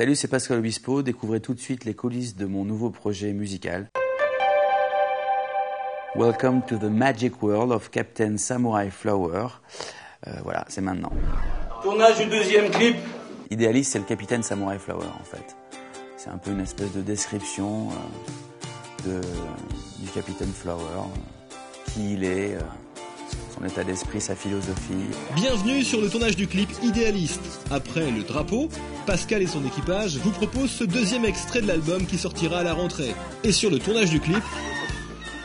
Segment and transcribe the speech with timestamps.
[0.00, 1.02] Salut, c'est Pascal Obispo.
[1.02, 3.90] Découvrez tout de suite les coulisses de mon nouveau projet musical.
[6.16, 9.48] Welcome to the magic world of Captain Samurai Flower.
[10.26, 11.12] Euh, voilà, c'est maintenant.
[11.82, 12.96] Tournage du deuxième clip.
[13.50, 15.54] Idéaliste, c'est le capitaine Samurai Flower en fait.
[16.16, 19.20] C'est un peu une espèce de description euh, de,
[20.02, 21.52] du capitaine Flower, euh,
[21.92, 22.60] qui il est, euh,
[23.60, 24.94] son état d'esprit, sa philosophie.
[25.34, 27.60] Bienvenue sur le tournage du clip Idéaliste.
[27.70, 28.68] Après le drapeau,
[29.06, 32.72] Pascal et son équipage vous proposent ce deuxième extrait de l'album qui sortira à la
[32.72, 33.14] rentrée.
[33.44, 34.42] Et sur le tournage du clip,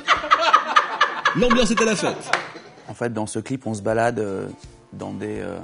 [1.36, 2.32] l'ambiance est à la fête.
[2.88, 4.48] En fait, dans ce clip, on se balade euh,
[4.94, 5.58] dans des euh,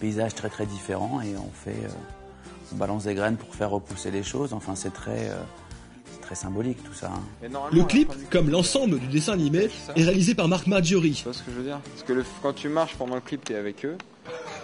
[0.00, 4.10] paysages très très différents et on fait, euh, on balance des graines pour faire repousser
[4.10, 4.54] les choses.
[4.54, 5.36] Enfin, c'est très, euh,
[6.30, 7.10] très symbolique tout ça.
[7.12, 7.48] hein.
[7.72, 11.10] Le clip, comme l'ensemble du dessin animé, est réalisé par Marc Maggiori.
[11.14, 11.80] Tu vois ce que je veux dire?
[11.80, 13.98] Parce que le- quand tu marches pendant le clip, t'es avec eux.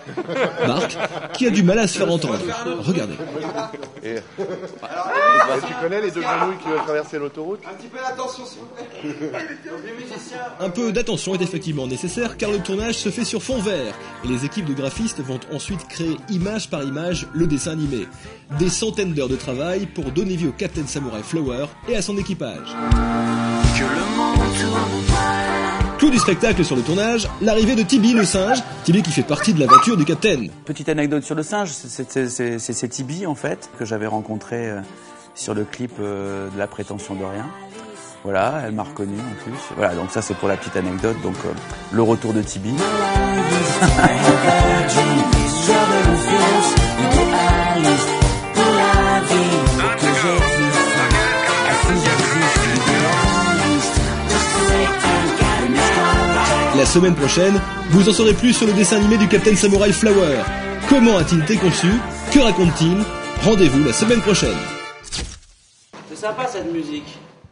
[0.66, 0.96] Marc,
[1.34, 2.38] qui a du mal à se faire entendre?
[2.80, 3.14] Regardez.
[4.02, 4.16] Et
[5.66, 7.60] tu connais les deux grenouilles qui veulent traverser l'autoroute?
[10.60, 13.94] Un peu d'attention est effectivement nécessaire car le tournage se fait sur fond vert
[14.24, 18.06] et les équipes de graphistes vont ensuite créer image par image le dessin animé.
[18.58, 22.16] Des centaines d'heures de travail pour donner vie au Captain Samurai Flower et à son
[22.16, 22.74] équipage.
[26.10, 29.58] Du spectacle sur le tournage, l'arrivée de Tibi le singe, Tibi qui fait partie de
[29.58, 30.46] l'aventure du Captain.
[30.64, 34.80] Petite anecdote sur le singe, c'est Tibi en fait que j'avais rencontré euh,
[35.34, 37.46] sur le clip euh, de la prétention de rien.
[38.22, 39.58] Voilà, elle m'a reconnu en plus.
[39.76, 41.16] Voilà, donc ça c'est pour la petite anecdote.
[41.22, 41.50] Donc euh,
[41.92, 42.72] le retour de Tibi.
[56.76, 57.58] La semaine prochaine,
[57.90, 60.36] vous en saurez plus sur le dessin animé du Captain Samurai Flower.
[60.90, 61.88] Comment a-t-il été conçu?
[62.32, 62.98] Que raconte-t-il?
[63.42, 64.56] Rendez-vous la semaine prochaine.
[66.10, 67.18] C'est sympa cette musique.